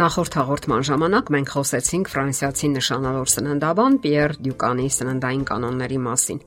Նախորդ 0.00 0.36
հաղորդման 0.38 0.84
ժամանակ 0.88 1.30
մենք 1.34 1.50
խոսեցինք 1.52 2.08
ֆրանսիացի 2.08 2.68
նշանավոր 2.72 3.30
սննդաբան 3.32 3.98
Պիեր 4.00 4.34
Դյուկանի 4.46 4.86
սննդային 4.96 5.42
կանոնների 5.50 5.98
մասին։ 6.06 6.40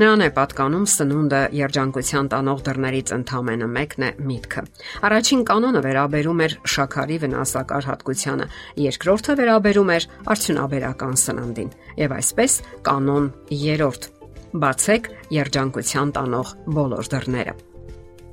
Նրան 0.00 0.24
է 0.24 0.28
պատկանում 0.40 0.88
սնունդը 0.90 1.42
երջանկության 1.60 2.32
տանող 2.34 2.64
դռներից 2.66 3.14
ընդամենը 3.20 3.70
մեկն 3.76 4.06
է 4.08 4.10
միտքը։ 4.32 4.66
Առաջին 5.10 5.46
կանոնը 5.52 5.84
վերաբերում 5.86 6.44
էր 6.48 6.58
շաքարի 6.74 7.22
վնասակար 7.22 7.88
հատկությանը, 7.92 8.50
երկրորդը 8.90 9.40
վերաբերում 9.44 9.96
էր 10.00 10.10
արդյունաբերական 10.34 11.18
սննդին։ 11.30 11.74
Եվ 12.02 12.18
այսպես 12.18 12.60
կանոն 12.90 13.32
3. 13.54 14.12
Բացեք 14.58 15.12
երջանկության 15.38 16.16
տանող 16.18 16.56
բոլոր 16.80 17.14
դռները։ 17.14 17.60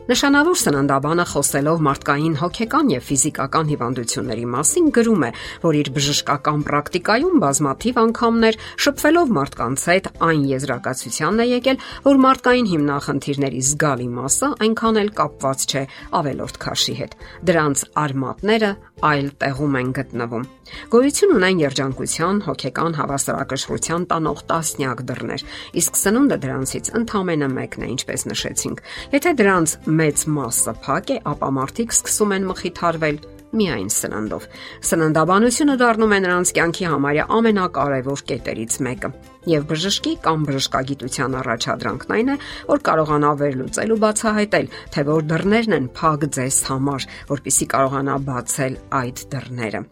Նշանավոր 0.08 0.56
սննդաբանը 0.56 1.24
խոսելով 1.28 1.82
մարդկային 1.84 2.36
հոգեկան 2.40 2.92
եւ 2.94 3.02
ֆիզիկական 3.08 3.72
հիվանդությունների 3.74 4.46
մասին 4.54 4.86
գրում 4.96 5.26
է, 5.28 5.32
որ 5.66 5.78
իր 5.82 5.90
բժշկական 5.98 6.64
պրակտիկայում 6.70 7.42
բազմաթիվ 7.44 8.00
անգամներ 8.04 8.60
շփվելով 8.88 9.34
մարդկանց 9.36 9.84
հետ 9.92 10.08
այն 10.32 10.46
եզրակացությանն 10.54 11.44
է 11.44 11.48
եկել, 11.52 11.82
որ 12.08 12.22
մարդկային 12.24 12.72
հիմնախնդիրների 12.72 13.62
զգալի 13.68 14.08
մասը 14.16 14.52
այնքան 14.64 15.02
էլ 15.04 15.12
կապված 15.20 15.68
չէ 15.68 15.84
ավելորդ 16.24 16.62
քաշի 16.64 16.96
հետ։ 17.04 17.18
Դրանց 17.52 17.84
արմատները 18.08 18.72
այլ 19.12 19.28
տեղում 19.44 19.76
են 19.78 19.90
գտնվում։ 19.94 20.46
Գոյություն 20.92 21.34
ունեն 21.38 21.60
երջանկության, 21.62 22.40
հոգեկան 22.48 22.96
հավասարակշռության 22.98 24.08
տանող 24.12 24.40
տասնյակ 24.50 25.04
դռներ, 25.12 25.44
իսկ 25.80 26.00
սնունդը 26.02 26.38
դրանցից 26.44 26.90
ընդամենը 26.98 27.49
մեկն 27.54 27.86
է, 27.86 27.90
ինչպես 27.94 28.26
նշեցինք։ 28.32 28.82
Եթե 29.14 29.34
դրանց 29.38 29.76
մեծ 29.98 30.27
մասը 30.37 30.73
փակ 30.85 31.12
է, 31.15 31.17
ապա 31.31 31.49
մարդիկ 31.57 31.98
սկսում 31.98 32.37
են 32.37 32.48
մխիթարվել 32.51 33.17
միայն 33.57 33.90
սննդով։ 33.93 34.45
Սննդաբանությունը 34.87 35.76
դառնում 35.79 36.13
է 36.17 36.20
նրանց 36.26 36.51
կյանքի 36.57 36.87
համարյա 36.91 37.26
ամենակարևոր 37.37 38.23
կետերից 38.31 38.77
մեկը։ 38.87 39.12
Եվ 39.48 39.68
բժշկի 39.71 40.13
կամ 40.27 40.45
բժշկագիտության 40.48 41.37
առաջադրանքն 41.41 42.15
այն 42.18 42.31
է, 42.34 42.37
որ 42.68 42.84
կարողանա 42.87 43.31
վերլուծել 43.41 43.93
ու 43.95 43.99
բացահայտել, 44.03 44.71
թե 44.93 45.05
որ 45.07 45.27
դռներն 45.31 45.77
են 45.77 45.91
փակ 45.98 46.27
ձեզ 46.37 46.57
համար, 46.68 47.07
որpիսի 47.31 47.70
կարողանա 47.71 48.18
բացել 48.27 48.81
այդ 49.01 49.23
դռները։ 49.31 49.84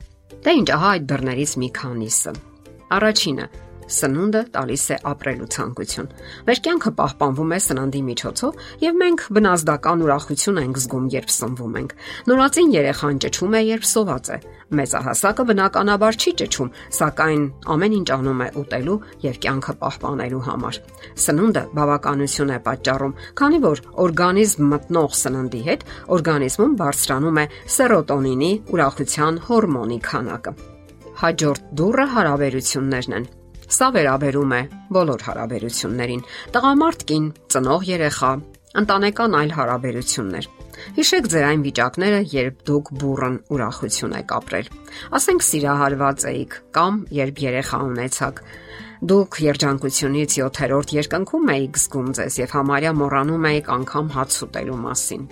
Դե 0.46 0.58
ինչ, 0.60 0.68
ահա 0.76 0.90
այդ 0.96 1.08
դռներից 1.16 1.56
մի 1.64 1.70
քանիսը։ 1.80 2.36
Առաջինը 2.96 3.46
Սնունդը 3.86 4.42
տալիս 4.56 4.84
է 4.90 4.98
ապրելու 5.06 5.48
ցանկություն։ 5.56 6.08
Մեր 6.48 6.60
կյանքը 6.66 6.92
պահպանվում 7.00 7.52
է 7.56 7.60
սննդի 7.66 8.02
միջոցով, 8.10 8.60
եւ 8.82 8.98
մենք 9.02 9.26
բնազդական 9.38 10.04
ուրախություն 10.06 10.60
ենք 10.64 10.80
զգում, 10.82 11.06
երբ 11.16 11.30
սնվում 11.36 11.76
ենք։ 11.82 11.94
Նորածին 12.26 12.74
երեխան 12.76 13.20
ճճում 13.26 13.56
է, 13.56 13.62
երբ 13.70 13.86
սոված 13.86 14.26
է։ 14.26 14.38
Մեծահասակը 14.76 15.44
բնականաբար 15.46 16.18
չի 16.18 16.32
ճճում, 16.42 16.74
սակայն 16.98 17.44
ամեն 17.76 17.96
ինչ 18.00 18.10
անում 18.16 18.42
է 18.42 18.50
ուտելու 18.66 18.98
եւ 19.26 19.40
կյանքը 19.46 19.74
պահպանելու 19.86 20.44
համար։ 20.50 20.80
Սնունդը 21.26 21.64
բավականություն 21.78 22.54
է 22.56 22.60
պատճառում, 22.66 23.16
քանի 23.38 23.60
որ 23.70 23.84
օրգանիզմ 24.06 24.70
մտնող 24.74 25.18
սննդի 25.22 25.62
հետ 25.70 25.88
օրգանիզմում 26.18 26.76
բարձրանում 26.82 27.42
է 27.46 27.48
սերոտոնինի 27.78 28.52
ուրախության 28.74 29.42
հորմոնի 29.46 30.00
քանակը։ 30.10 30.58
Հաջորդ 31.16 31.74
դուրը 31.80 32.06
հարաբերություններն 32.16 33.20
են։ 33.22 33.34
Սա 33.66 33.88
վերաբերում 33.96 34.52
է 34.56 34.62
բոլոր 34.94 35.24
հարաբերություններին՝ 35.26 36.22
տղամարդ 36.54 37.06
կին, 37.10 37.26
ծնող 37.50 37.86
երեխա, 37.90 38.32
ընտանեկան 38.82 39.38
այլ 39.40 39.54
հարաբերություններ։ 39.56 40.48
Հիշեք 40.96 41.30
ձեր 41.32 41.46
այն 41.48 41.64
վիճակները, 41.66 42.20
երբ 42.36 42.60
դուք 42.70 42.92
բուրըն 43.02 43.38
ուրախություն 43.56 44.16
եք 44.20 44.34
ապրել։ 44.36 44.70
Ասենք 45.18 45.46
սիրահարված 45.48 46.26
էիք 46.32 46.58
կամ 46.76 47.00
երբ 47.16 47.42
երեխա 47.46 47.80
ունեցաք։ 47.90 48.44
Դուք 49.12 49.40
երջանկությունից 49.46 50.38
7-րդ 50.40 50.94
երկնքում 51.00 51.52
էիք 51.56 51.82
զգում 51.86 52.14
ձեզ 52.20 52.40
եւ 52.44 52.56
համարյա 52.60 52.94
մոռանում 53.02 53.50
էիք 53.50 53.74
անգամ 53.80 54.14
հաց 54.16 54.40
ուտելու 54.46 54.80
մասին։ 54.86 55.28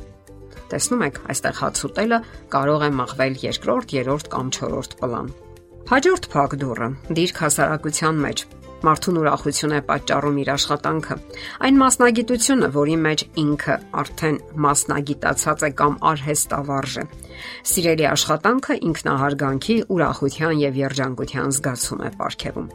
Տեսնում 0.74 1.06
եք, 1.06 1.18
այստեղ 1.30 1.58
հաց 1.62 1.86
ուտելը 1.90 2.20
կարող 2.54 2.84
է 2.88 2.92
մղվել 3.04 3.40
երկրորդ, 3.44 3.98
երրորդ 4.00 4.30
կամ 4.34 4.54
չորրորդ 4.58 4.96
պլան։ 5.04 5.34
Հաջորդ 5.84 6.28
փակ 6.32 6.54
դուրը՝ 6.62 6.86
դիրք 7.18 7.40
հասարակության 7.44 8.20
մեջ 8.24 8.44
մարդուն 8.84 9.18
ուրախություն 9.22 9.74
է 9.78 9.80
պատճառում 9.90 10.38
իր 10.44 10.52
աշխատանքը։ 10.54 11.18
Այն 11.68 11.78
մասնագիտությունը, 11.82 12.70
որի 12.76 12.96
մեջ 13.04 13.24
ինքը 13.44 13.76
արդեն 14.04 14.40
մասնագիտացած 14.66 15.66
է 15.68 15.72
կամ 15.84 15.98
արհեստավարժ 16.12 16.96
է։ 17.04 17.06
Սիրելի 17.74 18.08
աշխատանքը 18.12 18.80
ինքնահարգանքի, 18.92 19.78
ուրախության 19.98 20.64
եւ 20.64 20.82
երջանկության 20.84 21.56
զգացում 21.60 22.04
է 22.04 22.10
ապարգևում։ 22.14 22.74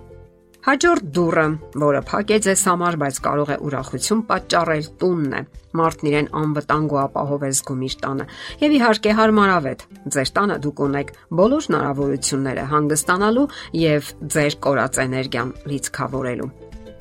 Հաջորդ 0.66 1.04
դուրը, 1.14 1.44
որը 1.78 2.00
փակ 2.08 2.30
է 2.34 2.38
ձեզ 2.44 2.62
համար, 2.68 2.96
բայց 2.98 3.18
կարող 3.24 3.50
է 3.54 3.56
ուրախություն 3.68 4.22
պատճառել, 4.28 4.88
տունն 4.98 5.36
է։ 5.38 5.42
Մարդն 5.78 6.08
իրեն 6.10 6.30
անվտանգ 6.40 6.94
ու 6.94 6.98
ապահով 7.04 7.44
է 7.46 7.50
զգում 7.58 7.84
իր 7.88 7.94
տանը։ 8.02 8.26
Եվ 8.64 8.74
իհարկե 8.78 9.14
հարմարավետ։ 9.18 9.84
Ձեր 10.18 10.32
տանը 10.38 10.56
դուք 10.66 10.82
ունեք 10.88 11.12
բոլոր 11.38 11.68
հնարավորությունները 11.68 12.64
հանգստանալու 12.74 13.46
եւ 13.78 14.10
ձեր 14.34 14.58
կորած 14.66 15.00
էներգիան 15.06 15.54
լիցքավորելու։ 15.72 16.50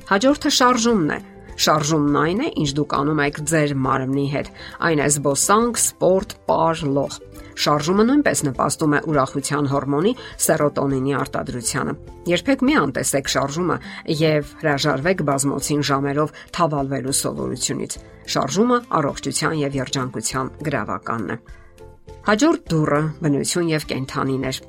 Հաջորդը 0.08 0.54
շարժումն 0.58 1.10
է 1.18 1.20
Շարժումն 1.58 2.16
այն 2.18 2.40
է, 2.44 2.48
ինչ 2.62 2.70
դուք 2.78 2.92
անում 2.94 3.20
եք 3.24 3.38
ձեր 3.50 3.72
մարմնի 3.82 4.26
հետ։ 4.30 4.50
Այն 4.88 5.00
է 5.02 5.08
զբոսանք, 5.10 5.80
սպորտ, 5.82 6.34
պար, 6.46 6.82
լող։ 6.94 7.16
Շարժումը 7.58 8.04
նույնպես 8.06 8.42
նպաստում 8.46 8.94
է 8.94 9.00
ուրախության 9.10 9.70
հորմոնի 9.72 10.12
սերոտոնինի 10.46 11.16
արտադրությանը։ 11.18 11.94
Երբեք 12.30 12.64
մի 12.68 12.78
անտեսեք 12.78 13.32
շարժումը 13.34 13.78
եւ 14.22 14.54
հրաժարվեք 14.62 15.24
բազմոցին 15.32 15.84
ժամերով 15.90 16.34
թավալվելու 16.54 17.18
սովորությունից։ 17.18 17.98
Շարժումը 18.38 18.78
առողջության 19.02 19.62
եւ 19.66 19.78
երջանկության 19.82 20.52
գրավականն 20.68 21.32
է։ 21.34 21.38
Հաջորդ 22.28 22.66
դուրը 22.70 23.02
բնություն 23.24 23.72
եւ 23.74 23.88
կենթանիներ։ 23.90 24.66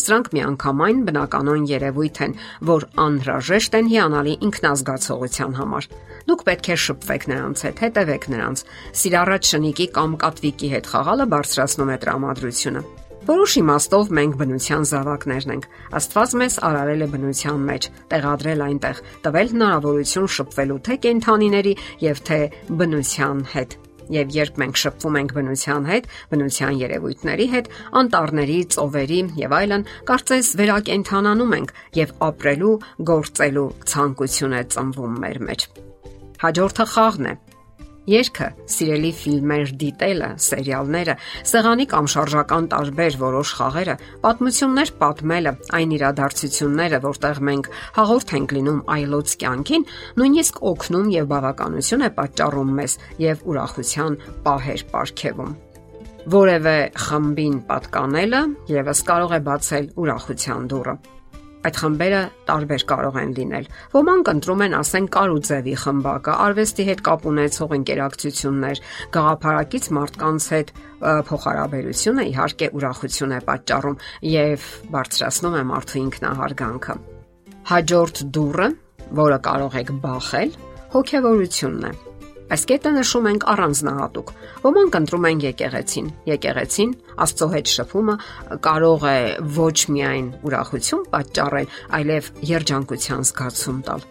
Սրանք 0.00 0.30
միանգամայն 0.36 1.02
բնականon 1.08 1.66
երևույթ 1.70 2.20
են, 2.24 2.36
որ 2.70 2.86
անհրաժեշտ 3.04 3.76
են 3.80 3.90
հիանալի 3.90 4.34
ինքնազգացողության 4.46 5.58
համար։ 5.60 5.88
Դուք 6.30 6.44
պետք 6.48 6.70
է 6.70 6.78
շփվեք 6.84 7.26
նրանց 7.30 7.64
հետ, 7.66 7.84
հետևեք 7.84 8.24
նրանց։ 8.34 8.64
Սիրառած 9.00 9.50
շնիկի 9.50 9.86
կամ 9.98 10.16
կատվիկի 10.24 10.72
հետ 10.74 10.90
խաղալը 10.94 11.26
բարձրացնում 11.34 11.90
է 11.90 11.98
տրամադրությունը։ 12.04 12.82
Որոշ 13.30 13.54
իմաստով 13.60 14.12
մենք 14.16 14.36
բնության 14.40 14.86
զավակներն 14.90 15.52
ենք։ 15.54 15.66
Աստված 16.00 16.32
մեզ 16.40 16.56
արարել 16.70 17.04
է 17.04 17.08
բնության 17.12 17.60
մեջ, 17.68 17.88
տեղադրել 18.14 18.64
այնտեղ, 18.66 19.02
տվել 19.26 19.52
հնարավորություն 19.52 20.32
շփվելու 20.40 20.80
թե 20.88 20.98
կենթանիների 21.04 21.76
եւ 22.08 22.24
թե 22.30 22.40
բնության 22.80 23.46
հետ 23.54 23.78
Եվ 24.10 24.32
երբ 24.36 24.60
մենք 24.62 24.80
շփվում 24.82 25.18
ենք 25.20 25.34
բնության 25.36 25.90
հետ, 25.90 26.08
բնության 26.32 26.80
երևույթների 26.80 27.46
հետ, 27.54 27.70
անտառների, 28.00 28.58
ծովերի 28.74 29.20
եւ 29.42 29.54
այլն, 29.60 29.86
կարծես 30.10 30.50
վերակենդանանում 30.60 31.54
ենք 31.60 31.76
եւ 32.00 32.16
ապրելու, 32.30 32.74
գործելու 33.12 33.68
ցանկություն 33.92 34.58
է 34.60 34.64
ծնվում 34.74 35.14
մեր 35.26 35.40
մեջ։ 35.50 35.70
Հաջորդը 36.40 36.90
խաղն 36.94 37.30
է 37.30 37.34
Երկը, 38.08 38.46
սիրելի 38.72 39.10
ֆիլմեր 39.12 39.72
դիտելը, 39.80 40.28
սերիալները, 40.40 41.14
սեղանի 41.50 41.86
կամ 41.90 42.06
շարժական 42.14 42.68
տարբեր 42.72 43.18
որոշ 43.20 43.52
խաղերը, 43.58 43.96
պատմություններ 44.24 44.92
պատմելը, 45.02 45.52
այն 45.76 45.94
իրադարձությունները, 45.98 47.00
որտեղ 47.04 47.42
մենք 47.50 47.70
հաղորդ 48.00 48.34
ենք 48.40 48.54
լինում 48.56 48.80
այլոց 48.96 49.36
կյանքին, 49.44 49.86
նույնիսկ 50.16 50.62
օգնում 50.72 51.12
եւ 51.20 51.30
բավականություն 51.34 52.06
է 52.08 52.10
պատճառում 52.20 52.74
մեզ 52.80 52.98
եւ 53.28 53.44
ուրախության 53.52 54.20
պահեր 54.48 54.86
ապարգևում 54.90 55.58
որևէ 56.30 56.74
խմբին 57.00 57.54
պատկանելը 57.68 58.40
եւս 58.70 59.00
կարող 59.08 59.32
է 59.36 59.40
բացել 59.46 59.86
ուրախության 60.02 60.68
դուռը։ 60.70 60.94
Այդ 61.60 61.78
խմբերը 61.80 62.20
տարբեր 62.48 62.84
կարող 62.88 63.16
են 63.20 63.32
լինել։ 63.36 63.66
Ոմանք 63.92 64.30
ընտրում 64.32 64.62
են, 64.64 64.76
ասենք, 64.80 65.10
կարուձևի 65.16 65.74
խմբակը, 65.82 66.36
արվեստի 66.46 66.86
հետ 66.88 67.02
կապ 67.04 67.26
ունեցող 67.30 67.74
ընկերակցություններ, 67.76 68.82
գաղափարակից 69.16 69.88
մարդկանց 70.00 70.48
հետ 70.56 70.72
փոխհարաբերությունը 71.28 72.26
իհարկե 72.32 72.70
ուրախություն 72.80 73.36
է 73.36 73.40
պատճառում 73.50 73.98
եւ 74.30 74.68
բարձրացնում 74.96 75.56
է 75.60 75.64
մարդու 75.70 76.00
ինքնահարգանքը։ 76.00 77.00
Հաջորդ 77.70 78.22
դուրը, 78.40 78.68
որը 79.20 79.42
կարող 79.50 79.82
եք 79.84 79.98
բախել, 80.00 80.56
հոգեվորությունն 80.96 81.90
է 81.90 82.09
Այս 82.50 82.64
կետը 82.66 82.90
նշում 82.96 83.26
ենք 83.30 83.44
առանձնահատուկ։ 83.52 84.30
Ոմանք 84.64 84.96
ընտրում 84.98 85.26
են 85.28 85.42
եկեղեցին։ 85.44 86.06
Եկեղեցին 86.30 86.94
Աստծո 87.24 87.46
հետ 87.52 87.70
շփումը 87.74 88.16
կարող 88.66 89.06
է 89.10 89.20
ոչ 89.54 89.76
միայն 89.94 90.26
ուրախություն 90.50 91.04
պատճառել, 91.12 91.70
այլև 92.00 92.32
երջանկության 92.50 93.22
զգացում 93.30 93.78
տալ։ 93.86 94.04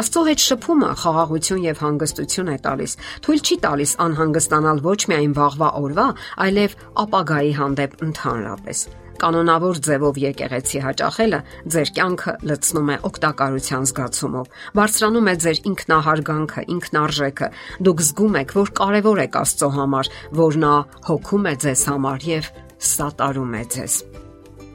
Աստծո 0.00 0.26
հետ 0.28 0.44
շփումը 0.44 0.92
խաղաղություն 1.00 1.64
եւ 1.66 1.82
հանգստություն 1.86 2.52
է 2.52 2.58
տալիս։ 2.68 2.98
Թույլ 3.24 3.42
չի 3.46 3.58
տալիս 3.64 3.96
անհանգստանալ 4.06 4.84
ոչ 4.86 5.00
միայն 5.12 5.34
վաղվա 5.40 5.72
օրվա, 5.80 6.06
այլև 6.46 6.78
ապագայի 7.06 7.58
հանդեպ 7.60 8.00
ընդհանրապես 8.10 8.86
կանոնավոր 9.22 9.80
ձևով 9.86 10.20
եկեղեցի 10.22 10.82
հաճախելը 10.86 11.40
ձեր 11.74 11.92
կյանքը 11.96 12.34
լցնում 12.50 12.90
է 12.92 12.96
օգտակարության 13.08 13.86
զգացումով։ 13.90 14.50
Բարձրանում 14.76 15.30
է 15.32 15.34
ձեր 15.46 15.60
ինքնահարգանքը, 15.70 16.66
ինքնարժեքը։ 16.76 17.48
Դուք 17.86 18.04
զգում 18.06 18.38
եք, 18.42 18.54
որ 18.56 18.72
կարևոր 18.80 19.22
եք 19.26 19.40
Աստծո 19.42 19.70
համար, 19.76 20.12
որ 20.42 20.60
նա 20.66 20.74
հոգում 21.10 21.46
է 21.46 21.54
ձեզ 21.66 21.82
համար 21.92 22.28
եւ 22.36 22.52
սատարում 22.90 23.56
է 23.56 23.64
ձեզ։ 23.76 23.94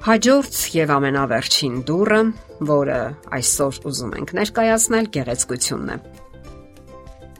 Հաջորդ 0.01 0.55
եւ 0.73 0.91
ամենավերջին 0.97 1.75
դուրը, 1.85 2.21
որը 2.71 2.97
այսօր 3.37 3.79
ուզում 3.91 4.17
ենք 4.17 4.35
ներկայացնել, 4.39 5.13
գեղեցկությունն 5.17 5.93
է։ 5.93 6.20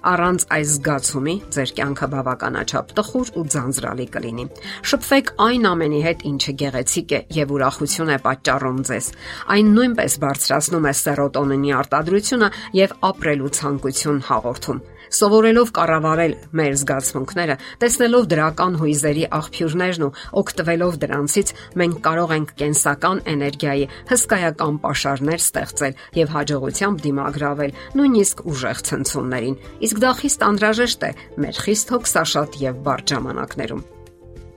Առանց 0.01 0.43
այս 0.55 0.69
զգացումի 0.75 1.33
ձեր 1.53 1.71
կյանքը 1.77 2.07
բավականաչափ 2.11 2.93
տխուր 2.97 3.31
ու 3.37 3.43
ձանձրալի 3.53 4.07
կլինի։ 4.15 4.45
Շփվեք 4.91 5.29
այն 5.45 5.67
ամենի 5.71 5.99
հետ, 6.05 6.23
ինչը 6.31 6.53
գեղեցիկ 6.61 7.13
է 7.17 7.19
եւ 7.37 7.53
ուրախություն 7.57 8.13
է 8.15 8.17
պատճառում 8.25 8.79
ձեզ։ 8.89 9.11
Այն 9.55 9.69
նույնպես 9.77 10.17
բարձրացնում 10.25 10.89
է 10.89 10.95
սերոտոնինի 11.01 11.75
արտադրությունը 11.81 12.49
եւ 12.81 12.97
ապրելու 13.11 13.53
ցանկություն 13.61 14.25
հաղորդում։ 14.31 14.81
Սովորելով 15.11 15.71
կառավարել 15.75 16.33
մեր 16.55 16.75
զգացմունքները, 16.81 17.55
տեսնելով 17.83 18.27
դրական 18.31 18.77
հույզերի 18.79 19.25
աղբյուրներն 19.35 20.05
ու 20.07 20.11
օգտվելով 20.41 20.99
դրանցից, 21.03 21.53
մենք 21.81 21.97
կարող 22.07 22.33
ենք 22.37 22.53
կենսական 22.61 23.21
էներգիայի 23.33 23.85
հսկայական 24.11 24.79
pašարներ 24.87 25.43
ստեղծել 25.43 25.97
եւ 26.21 26.35
հաջողությամբ 26.35 27.05
դիմագրավել 27.11 27.75
նույնիսկ 27.99 28.45
ուժեղ 28.55 28.83
ցնցումներին։ 28.87 29.59
Իսկ 29.91 30.03
դա 30.05 30.11
խիստ 30.21 30.45
անհրաժեշտ 30.47 31.01
է 31.03 31.11
մեր 31.43 31.65
խիստ 31.67 31.95
հոգսաշատ 31.97 32.61
եւ 32.71 32.81
բարդ 32.87 33.11
ժամանակներում։ 33.11 33.83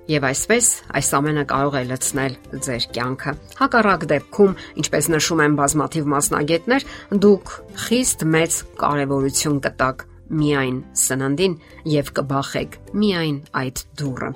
Եվ 0.05 0.25
այսպես 0.29 0.67
այս 1.01 1.07
ամենը 1.17 1.43
կարող 1.49 1.77
է 1.81 1.85
լցնել 1.89 2.35
ձեր 2.67 2.87
կյանքը։ 2.93 3.33
Հակառակ 3.57 4.03
դեպքում, 4.11 4.57
ինչպես 4.85 5.07
նշում 5.15 5.43
են 5.49 5.55
բազմաթիվ 5.65 6.11
մասնագետներ, 6.13 6.89
դուք 7.25 7.55
խիստ 7.89 8.27
մեծ 8.35 8.59
կարևորություն 8.85 9.63
կտաք 9.65 10.05
միայն 10.35 10.79
սննդին 10.99 11.55
եւ 11.91 12.11
կբախեք 12.19 12.77
միայն 12.99 13.37
այդ 13.61 13.83
դուրը։ 14.01 14.31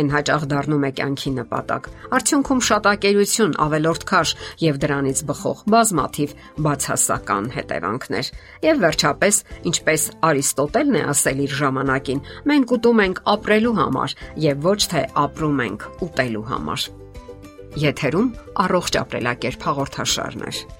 Այն 0.00 0.10
հաճախ 0.14 0.46
դառնում 0.50 0.86
է 0.86 0.90
կյանքի 1.00 1.32
նպատակ։ 1.36 1.88
Արդյունքում 2.18 2.62
շատակերություն, 2.68 3.56
ավելորդ 3.66 4.06
քաշ 4.10 4.34
եւ 4.64 4.80
դրանից 4.84 5.22
բխող 5.30 5.62
բազմաթիվ 5.74 6.34
բացասական 6.66 7.50
հետևանքներ։ 7.56 8.32
Եվ 8.70 8.82
վերջապես, 8.86 9.42
ինչպես 9.70 10.08
Արիստոտելն 10.30 11.00
է 11.00 11.04
ասել 11.14 11.44
իր 11.46 11.56
ժամանակին, 11.60 12.24
մենք 12.50 12.74
ուտում 12.80 13.04
ենք 13.06 13.22
ապրելու 13.34 13.76
համար 13.80 14.18
եւ 14.50 14.68
ոչ 14.70 14.80
թե 14.94 15.06
ապրում 15.26 15.64
ենք 15.66 15.88
ուտելու 16.10 16.44
համար։ 16.50 16.90
Եթերում 17.80 18.28
առողջ 18.66 19.00
ապրելակերպ 19.04 19.66
հաղորդաշարներ։ 19.70 20.79